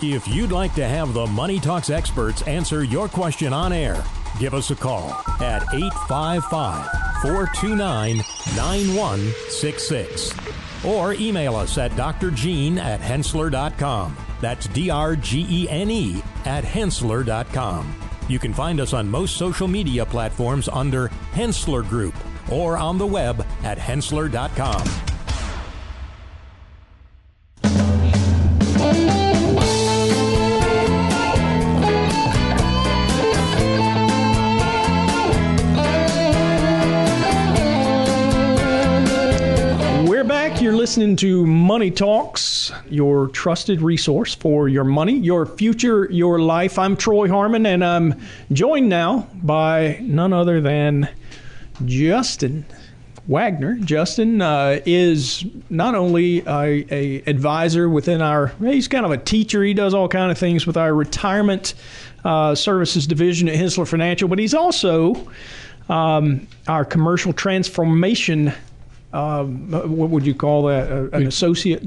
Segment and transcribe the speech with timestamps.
[0.00, 4.04] If you'd like to have the Money Talks experts answer your question on air,
[4.38, 6.84] give us a call at 855
[7.20, 8.18] 429
[8.54, 10.32] 9166
[10.84, 14.16] or email us at drgene at henssler.com.
[14.40, 17.92] That's D R G E N E at henssler.com.
[18.28, 22.14] You can find us on most social media platforms under Henssler Group
[22.52, 25.07] or on the web at henssler.com.
[40.78, 46.78] listening to Money Talks, your trusted resource for your money, your future, your life.
[46.78, 48.14] I'm Troy Harmon, and I'm
[48.52, 51.08] joined now by none other than
[51.84, 52.64] Justin
[53.26, 53.74] Wagner.
[53.80, 59.64] Justin uh, is not only a, a advisor within our, he's kind of a teacher.
[59.64, 61.74] He does all kind of things with our retirement
[62.24, 65.28] uh, services division at Henssler Financial, but he's also
[65.88, 68.52] um, our commercial transformation.
[69.12, 70.90] Um, what would you call that?
[70.90, 71.82] Uh, an associate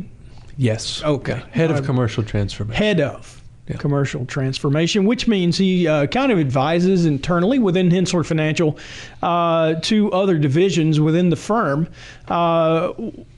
[0.58, 1.02] Yes.
[1.03, 1.41] Okay.
[1.52, 2.83] Head of Uh, commercial transformation.
[2.83, 3.77] head of Yeah.
[3.77, 8.77] commercial transformation, which means he uh, kind of advises internally within Henssler Financial
[9.23, 11.88] uh, to other divisions within the firm.
[12.27, 12.89] Uh,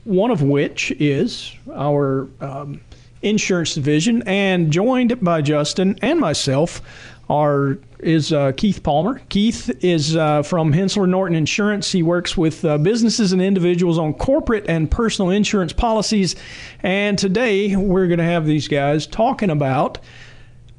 [0.04, 2.80] one of which is our um,
[3.22, 6.82] insurance division, and joined by Justin and myself.
[7.28, 9.20] Are is uh, Keith Palmer.
[9.30, 11.90] Keith is uh, from Henssler Norton Insurance.
[11.90, 16.36] He works with uh, businesses and individuals on corporate and personal insurance policies.
[16.82, 19.98] And today we're going to have these guys talking about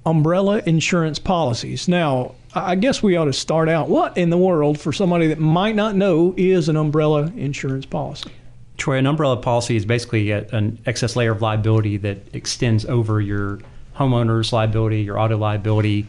[0.05, 1.87] umbrella insurance policies.
[1.87, 3.89] Now, I guess we ought to start out.
[3.89, 8.31] What in the world, for somebody that might not know, is an umbrella insurance policy?
[8.77, 13.19] Troy, an umbrella policy is basically a, an excess layer of liability that extends over
[13.19, 13.59] your
[13.97, 16.07] homeowner's liability, your auto liability,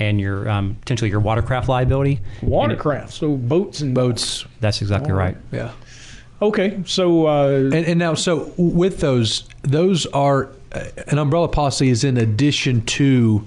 [0.00, 2.20] and your um, potentially your watercraft liability.
[2.42, 4.44] Watercraft, so boats and Boats.
[4.60, 5.36] that's exactly right.
[5.52, 5.70] Yeah.
[6.42, 11.90] Okay, so uh, And, and now, so with those, those are uh, an umbrella policy
[11.90, 13.46] is in addition to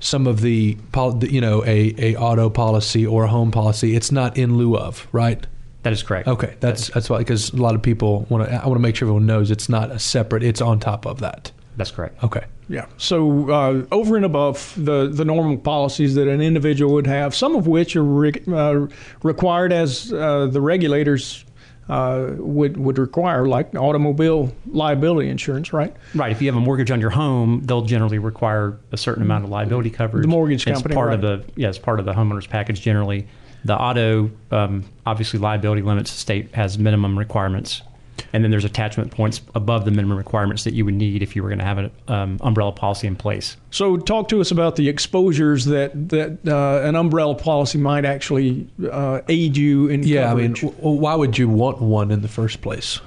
[0.00, 3.94] some of the, pol- the- you know, a, a auto policy or a home policy.
[3.94, 5.46] It's not in lieu of, right?
[5.84, 6.26] That is correct.
[6.26, 8.54] Okay, that's that's why because a lot of people want to.
[8.54, 10.42] I want to make sure everyone knows it's not a separate.
[10.42, 11.52] It's on top of that.
[11.76, 12.22] That's correct.
[12.22, 12.44] Okay.
[12.68, 12.86] Yeah.
[12.96, 17.54] So uh, over and above the, the normal policies that an individual would have, some
[17.56, 18.86] of which are re- uh,
[19.22, 21.44] required as uh, the regulators
[21.88, 25.94] uh, would would require, like automobile liability insurance, right?
[26.14, 26.32] Right.
[26.32, 29.50] If you have a mortgage on your home, they'll generally require a certain amount of
[29.50, 30.22] liability coverage.
[30.22, 31.14] The mortgage It's company, part right.
[31.14, 33.26] of the yeah, it's part of the homeowner's package generally.
[33.66, 36.10] The auto, um, obviously, liability limits.
[36.10, 37.82] The state has minimum requirements,
[38.32, 41.42] and then there's attachment points above the minimum requirements that you would need if you
[41.42, 43.56] were going to have an um, umbrella policy in place.
[43.70, 48.68] So talk to us about the exposures that that uh, an umbrella policy might actually
[48.90, 50.02] uh, aid you in.
[50.02, 50.30] Yeah.
[50.30, 53.00] I mean, w- why would you want one in the first place?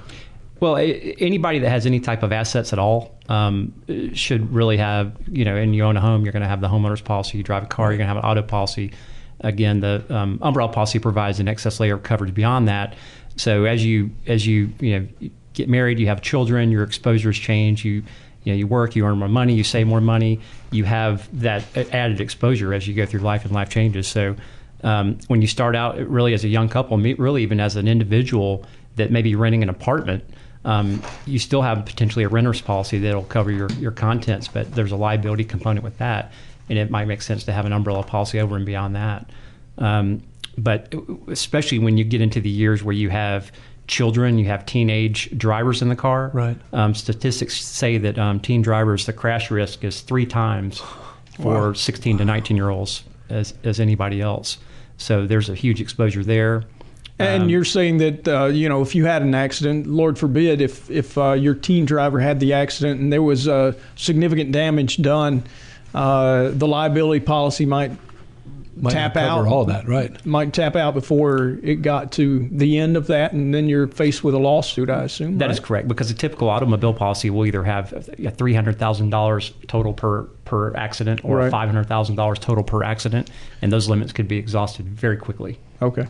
[0.60, 3.72] Well, a- anybody that has any type of assets at all um,
[4.14, 6.68] should really have, you know, and you own a home, you're going to have the
[6.68, 7.38] homeowner's policy.
[7.38, 8.92] You drive a car, you're going to have an auto policy.
[9.40, 12.96] Again, the um, umbrella policy provides an excess layer of coverage beyond that.
[13.38, 17.84] So as you as you you know get married, you have children, your exposures change.
[17.84, 18.02] You
[18.44, 20.40] you know you work, you earn more money, you save more money.
[20.70, 24.06] You have that added exposure as you go through life and life changes.
[24.06, 24.36] So
[24.84, 28.64] um, when you start out really as a young couple, really even as an individual
[28.96, 30.24] that may be renting an apartment,
[30.64, 34.92] um, you still have potentially a renter's policy that'll cover your, your contents, but there's
[34.92, 36.32] a liability component with that,
[36.68, 39.30] and it might make sense to have an umbrella policy over and beyond that.
[39.78, 40.22] Um,
[40.58, 40.92] but
[41.28, 43.52] especially when you get into the years where you have
[43.86, 46.30] children, you have teenage drivers in the car.
[46.34, 46.56] Right.
[46.72, 50.82] Um, statistics say that um, teen drivers, the crash risk is three times
[51.40, 54.58] for 16 to 19 year olds as, as anybody else.
[54.98, 56.64] So there's a huge exposure there.
[57.20, 60.60] And Um, you're saying that uh, you know if you had an accident, Lord forbid,
[60.60, 65.02] if if uh, your teen driver had the accident and there was uh, significant damage
[65.02, 65.42] done,
[65.94, 67.90] uh, the liability policy might
[68.80, 70.24] Might tap cover out all that, right?
[70.26, 74.22] might tap out before it got to the end of that, and then you're faced
[74.24, 74.88] with a lawsuit.
[74.90, 75.50] I assume That right?
[75.52, 77.92] is correct because a typical automobile policy will either have
[78.24, 81.50] a three hundred thousand dollars total per per accident or Right.
[81.50, 83.30] five hundred thousand dollars total per accident,
[83.62, 85.58] and those limits could be exhausted very quickly.
[85.82, 86.06] Okay.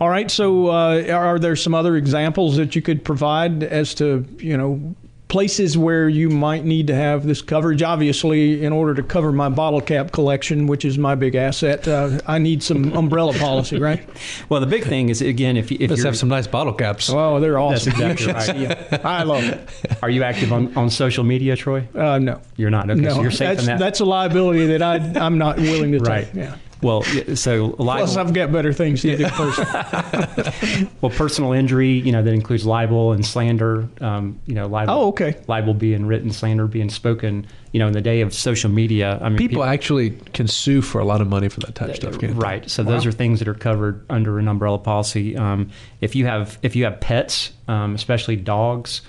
[0.00, 0.30] All right.
[0.30, 4.94] So, uh, are there some other examples that you could provide as to you know
[5.28, 7.82] places where you might need to have this coverage.
[7.82, 12.18] Obviously, in order to cover my bottle cap collection, which is my big asset, uh,
[12.26, 14.08] I need some umbrella policy, right?
[14.48, 17.10] Well, the big thing is again, if, you- if Let's have some nice bottle caps.
[17.10, 17.92] Oh, they're awesome.
[17.98, 18.78] That's exactly right.
[18.90, 19.00] should.
[19.04, 19.68] I love it.
[20.02, 21.86] are you active on, on social media, Troy?
[21.94, 22.88] Uh, no, You're not.
[22.90, 23.78] Okay, no, so you're safe that's in that.
[23.78, 26.24] that's a liability that I I'm not willing to Right.
[26.26, 26.34] take.
[26.34, 26.56] Yeah.
[26.82, 29.58] Well, yeah, so libel, Plus, I've got better things to do first.
[31.00, 33.88] well, personal injury, you know, that includes libel and slander.
[34.00, 34.94] Um, you know, libel.
[34.94, 35.36] Oh, okay.
[35.48, 37.46] Libel being written, slander being spoken.
[37.72, 41.00] You know, in the day of social media, I mean, People actually can sue for
[41.00, 42.18] a lot of money for that type of stuff.
[42.18, 42.38] Can't they?
[42.38, 42.70] Right.
[42.70, 45.36] So those are things that are covered under an umbrella policy.
[45.36, 45.70] Um,
[46.00, 49.02] if you have if you have pets, um, especially dogs,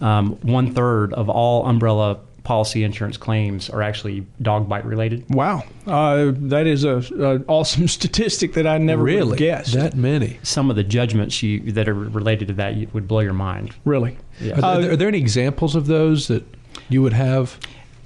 [0.00, 5.24] um, one third of all umbrella policy insurance claims are actually dog bite related.
[5.34, 9.36] Wow, uh, that is a, a awesome statistic that I never would Really?
[9.36, 9.74] guessed.
[9.74, 10.38] That many?
[10.44, 13.74] Some of the judgments you that are related to that you- would blow your mind.
[13.84, 14.16] really.
[14.40, 16.44] Are, Uh, there, are there any examples of those that
[16.88, 17.58] you would have?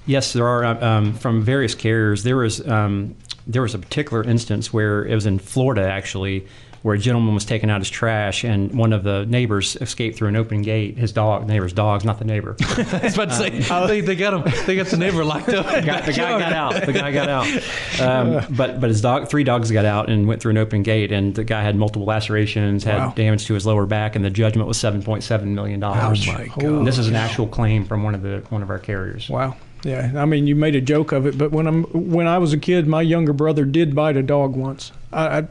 [0.07, 2.23] Yes, there are um, from various carriers.
[2.23, 3.15] There was um,
[3.47, 6.47] there was a particular instance where it was in Florida actually,
[6.82, 10.29] where a gentleman was taking out his trash and one of the neighbors escaped through
[10.29, 10.97] an open gate.
[10.97, 12.56] His dog, neighbor's dog's not the neighbor.
[12.69, 13.50] I was about to say
[13.87, 14.53] they, they got him.
[14.67, 15.67] They got the neighbor locked up.
[15.67, 16.87] the guy, the guy got out.
[16.87, 18.00] The guy got out.
[18.00, 21.12] Um, but but his dog, three dogs got out and went through an open gate,
[21.12, 23.12] and the guy had multiple lacerations, had Wow.
[23.17, 26.26] damage to his lower back, and the judgment was seven point seven million dollars.
[26.29, 26.87] Oh, my God.
[26.87, 29.29] This is an actual claim from one of the one of our carriers.
[29.29, 29.56] Wow.
[29.83, 32.53] Yeah, I mean, you made a joke of it, but when I'm when I was
[32.53, 34.93] a kid, my younger brother did bite a dog once.
[35.12, 35.49] I, I,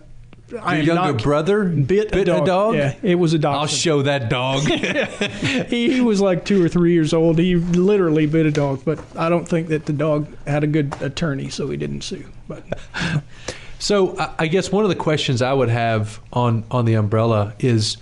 [0.62, 2.76] I Your younger brother bit, a, dog.
[2.76, 3.56] Yeah, it was a dog.
[3.56, 4.62] I'll show that dog.
[5.68, 7.38] he, he was like two or three years old.
[7.40, 10.94] He literally bit a dog, but I don't think that the dog had a good
[11.02, 12.26] attorney, so he didn't sue.
[12.48, 12.64] But
[13.80, 17.54] So I- I guess one of the questions I would have on on the umbrella
[17.60, 17.98] is,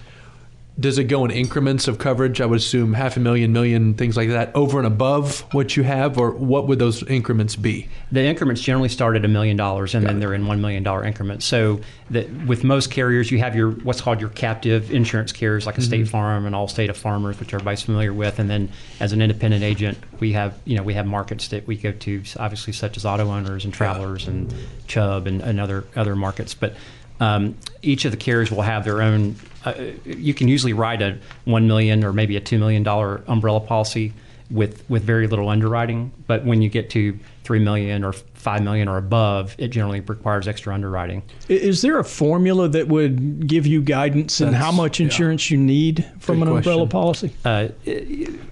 [0.79, 2.39] does it go in increments of coverage?
[2.39, 5.83] I would assume half a million, million, things like that, over and above what you
[5.83, 7.87] have, or what would those increments be?
[8.11, 11.03] The increments generally start at a million dollars, and then they're in one million dollar
[11.03, 11.45] increments.
[11.45, 11.81] So
[12.11, 15.81] that with most carriers, you have your what's called your captive insurance carriers, like a
[15.81, 15.87] mm-hmm.
[15.87, 18.37] State Farm and Allstate of Farmers, which everybody's familiar with.
[18.37, 18.69] And then
[18.99, 22.23] as an independent agent, we have you know we have markets that we go to,
[22.37, 24.53] obviously such as auto owners and travelers and
[24.85, 26.75] Chubb and, and other other markets, but.
[27.19, 29.35] Um, each of the carriers will have their own.
[29.65, 29.73] Uh,
[30.05, 34.13] you can usually write a one million or maybe a two million dollar umbrella policy
[34.49, 36.11] with with very little underwriting.
[36.27, 40.47] But when you get to three million or five million or above, it generally requires
[40.47, 41.23] extra underwriting.
[41.49, 45.05] is there a formula that would give you guidance in how That's- much yeah.
[45.05, 47.31] insurance you need from Good an umbrella policy?
[47.43, 47.69] Uh,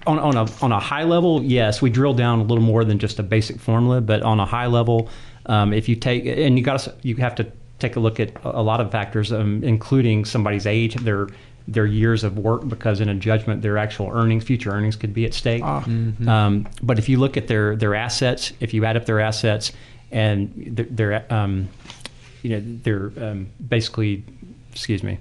[0.06, 2.98] on, on a on a high level, yes, we drill down a little more than
[2.98, 4.00] just a basic formula.
[4.00, 5.08] But on a high level,
[5.46, 7.46] um, if you take and you got you have to
[7.78, 11.28] take a look at a a lot of factors, um, including somebody's age, their
[11.68, 15.24] their years of work, because in a judgment, their actual earnings, future earnings, could be
[15.24, 15.62] at stake.
[15.64, 15.84] Ah.
[15.84, 19.72] Um, but if you look at their their assets, if you add up their assets
[20.12, 21.68] and their, their um,
[22.42, 24.22] you know they're um, basically
[24.72, 25.18] excuse me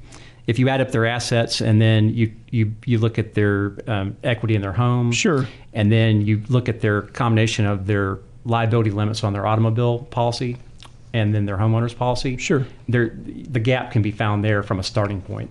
[0.48, 4.16] if you add up their assets and then you you, you look at their um,
[4.24, 5.48] equity in their home Sure.
[5.74, 10.58] and then you look at their combination of their liability limits on their automobile policy
[11.16, 12.66] and then their homeowners policy Sure.
[12.90, 13.16] there
[13.58, 15.50] the gap can be found there from a starting point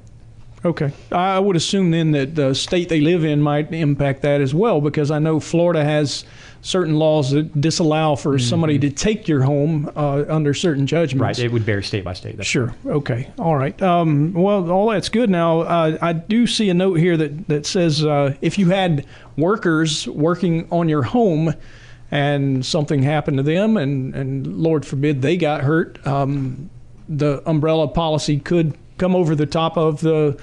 [0.65, 0.93] Okay.
[1.13, 4.81] I would assume then that the state they live in might impact that as well,
[4.81, 6.25] because I know Florida has
[6.63, 11.21] certain laws that disallow for somebody to take your home uh, under certain judgments.
[11.39, 12.75] right it would vary state by state that's Sure.
[12.87, 13.29] Okay.
[13.39, 13.81] All right.
[13.83, 15.29] Um, well, all that's good.
[15.29, 19.05] Now, uh, I do see a note here that that says uh, if you had
[19.37, 21.53] workers working on your home
[22.15, 26.71] and something happened to them, and and Lord forbid they got hurt, um,
[27.09, 30.39] the umbrella policy could come over the top of the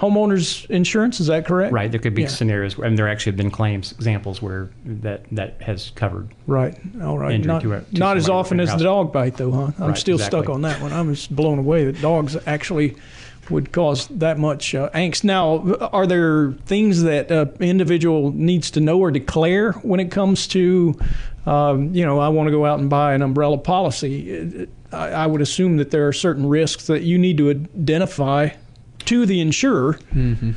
[0.00, 1.20] homeowner's insurance.
[1.20, 1.72] Is that correct?
[1.72, 2.28] right there could be Yeah.
[2.28, 6.74] scenarios and there actually have been claims examples where that that has covered Right.
[7.00, 7.42] All right.
[7.44, 9.70] Not, to a- to not as often as the dog bite, though, huh?
[9.78, 10.92] I'm Right, still stuck on that one.
[10.92, 12.96] I'm just blown away that dogs actually
[13.52, 15.24] would cause that much uh, angst.
[15.24, 20.46] Now, are there things that an individual needs to know or declare when it comes
[20.48, 20.98] to,
[21.46, 24.68] um, you know, I want to go out and buy an umbrella policy?
[24.92, 28.50] I, I would assume that there are certain risks that you need to identify
[29.06, 29.98] to the insurer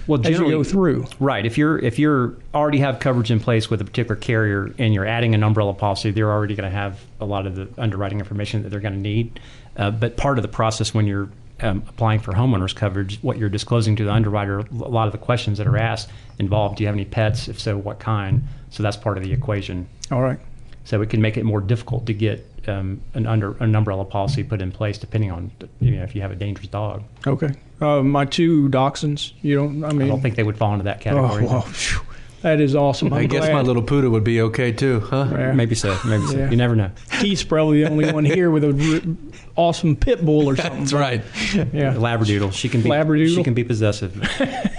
[0.08, 1.06] well as you generally go through.
[1.20, 1.46] Right.
[1.46, 5.06] If you're if you're already have coverage in place with a particular carrier and you're
[5.06, 8.64] adding an umbrella policy, they're already going to have a lot of the underwriting information
[8.64, 9.40] that they're going to need.
[9.78, 11.30] Uh, but part of the process when you're
[11.62, 15.18] um, applying for homeowners coverage, what you're disclosing to the underwriter, a lot of the
[15.18, 16.10] questions that are asked
[16.40, 17.48] involve: Do you have any pets?
[17.48, 18.44] If so, what kind?
[18.70, 19.88] So that's part of the equation.
[20.12, 20.40] All right.
[20.84, 24.44] So it can make it more difficult to get um, an under an umbrella policy
[24.44, 27.04] put in place, depending on you know if you have a dangerous dog.
[27.26, 27.52] Okay.
[27.82, 30.86] Uh, my two dachshunds, you don't, I mean, I don't think they would fall into
[30.86, 31.46] that category.
[31.46, 32.04] Oh, well.
[32.46, 33.12] That is awesome.
[33.12, 33.54] I'm I guess glad.
[33.56, 35.30] my little poodle would be okay too, huh?
[35.32, 35.52] Yeah.
[35.54, 35.98] Maybe so.
[36.06, 36.38] Maybe so.
[36.38, 36.52] Yeah.
[36.52, 36.92] You never know.
[37.20, 40.82] Keith's probably the only one here with a r- awesome pit bull or something.
[40.82, 41.24] That's right.
[41.56, 41.96] Yeah.
[41.96, 42.54] Labradoodle.
[42.54, 42.90] She can be.
[42.90, 43.34] Labradoodle?
[43.36, 44.16] She can be possessive.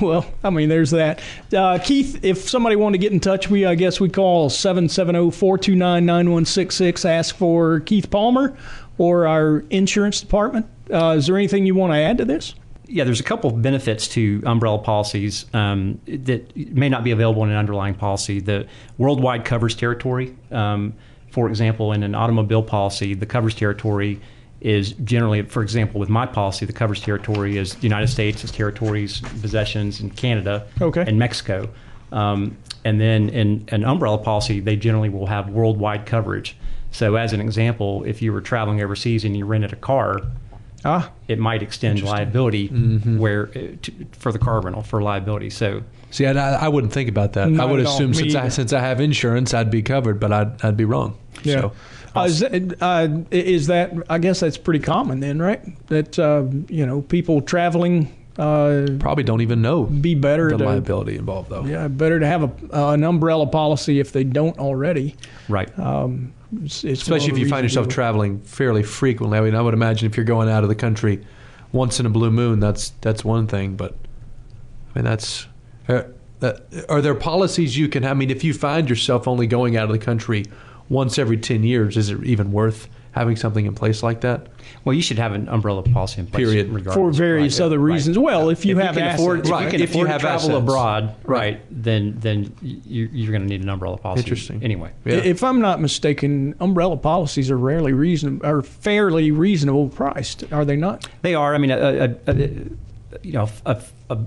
[0.00, 1.20] Well, I mean, there's that.
[1.52, 4.48] Uh, Keith, if somebody wanted to get in touch with you, I guess we call
[4.48, 8.56] 770 429 9166, ask for Keith Palmer
[8.96, 10.66] or our insurance department.
[10.92, 12.54] Uh, is there anything you want to add to this?
[12.90, 17.44] Yeah, there's a couple of benefits to umbrella policies um, that may not be available
[17.44, 18.40] in an underlying policy.
[18.40, 18.66] The
[18.98, 20.36] worldwide covers territory.
[20.50, 20.94] Um,
[21.30, 24.20] for example, in an automobile policy, the covers territory
[24.60, 28.52] is generally, for example, with my policy, the covers territory is the United States, its
[28.52, 31.04] territories, possessions, and Canada, Okay.
[31.06, 31.68] and Mexico.
[32.10, 36.56] Um, and then in an umbrella policy, they generally will have worldwide coverage.
[36.90, 40.22] So, as an example, if you were traveling overseas and you rented a car,
[40.84, 45.50] Ah, it might extend liability where uh, to, for the car rental for liability.
[45.50, 46.32] So See, I,
[46.64, 47.48] I wouldn't think about that.
[47.50, 50.32] Not I would assume Me since I, since I have insurance, I'd be covered, but
[50.32, 51.16] I'd, I'd be wrong.
[51.44, 51.60] yeah.
[51.60, 51.72] So,
[52.16, 55.60] Uh, is, that, uh, is that, I guess that's pretty common then, right?
[55.86, 60.64] That, uh, you know, people traveling uh, probably don't even know be better the to.
[60.64, 61.64] liability involved, though.
[61.64, 65.14] Yeah, better to have a, uh, an umbrella policy if they don't already.
[65.48, 69.38] right, Um, it's, it's Especially if you find yourself traveling fairly frequently.
[69.38, 71.24] I mean, I would imagine if you're going out of the country
[71.72, 73.76] once in a blue moon, that's that's one thing.
[73.76, 73.94] But
[74.94, 75.46] I mean, that's
[75.88, 76.02] uh,
[76.42, 76.52] uh,
[76.88, 78.04] are there policies you can?
[78.04, 80.44] I mean, if you find yourself only going out of the country
[80.88, 84.46] once every ten years, is it even worth having something in place like that?
[84.84, 86.46] well, you should have an umbrella policy in place.
[86.46, 86.68] Period.
[86.68, 86.94] regardless.
[86.94, 87.66] for various Right.
[87.66, 87.92] other Right.
[87.94, 88.18] reasons.
[88.18, 90.20] Well, if you if have you can assets, afford, if you can if you have
[90.20, 90.58] to travel assets.
[90.62, 91.38] abroad, Right.
[91.38, 94.22] right, then then you, you're going to need an umbrella policy.
[94.22, 94.62] Interesting.
[94.62, 95.16] Anyway, Yeah.
[95.16, 100.76] if I'm not mistaken, umbrella policies are rarely reasonable, are fairly reasonable priced, are they
[100.76, 101.06] not?
[101.22, 101.54] they are.
[101.54, 101.76] I mean, a,
[102.26, 102.34] a, a,
[103.22, 103.76] you know, a,
[104.08, 104.18] a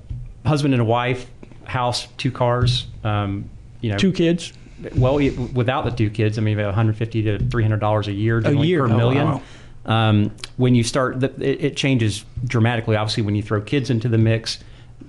[0.45, 1.25] husband and a wife,
[1.63, 2.85] house, two cars.
[3.03, 3.45] Um,
[3.81, 4.53] you know, Two kids.
[4.95, 8.39] Well, it, without the two kids, I mean, about 150 to 300 dollars a year,
[8.41, 8.87] generally year.
[8.87, 9.25] per Oh, million.
[9.27, 9.41] wow.
[9.85, 12.95] Um, when you start, the, it, it changes dramatically.
[12.95, 14.59] Obviously, when you throw kids into the mix,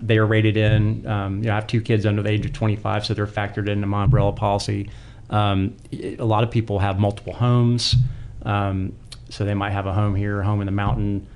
[0.03, 1.07] they are rated in.
[1.07, 3.69] Um, you know, I have two kids under the age of 25, so they're factored
[3.69, 4.89] into my umbrella policy.
[5.31, 7.95] Um, it- a lot of people have multiple homes,
[8.43, 8.93] um,
[9.29, 11.27] so they might have a home here, a home in the mountain,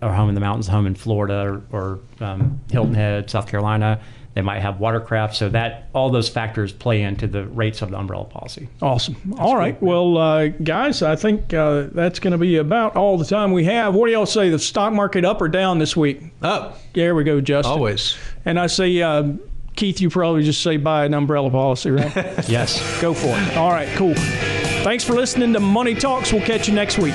[0.00, 3.46] or home in the mountains, a home in Florida, or, or um, Hilton Head, South
[3.48, 4.00] Carolina.
[4.34, 7.98] They might have watercraft, so that all those factors play into the rates of the
[7.98, 8.68] umbrella policy.
[8.80, 9.16] Awesome.
[9.38, 9.80] all right.
[9.82, 13.64] Well, uh, guys, I think uh, that's going to be about all the time we
[13.64, 13.92] have.
[13.94, 14.48] What do y'all say?
[14.48, 16.22] The stock market up or down this week?
[16.42, 17.72] Up There we go, Justin.
[17.72, 18.16] always.
[18.44, 19.32] And I say, uh,
[19.74, 22.14] Keith, you probably just say buy an umbrella policy, right?
[22.48, 22.80] Yes.
[23.00, 23.56] Go for it.
[23.56, 24.14] All right, cool.
[24.14, 26.32] Thanks for listening to Money Talks.
[26.32, 27.14] We'll catch you next week.